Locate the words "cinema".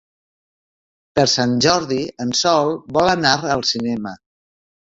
3.77-4.19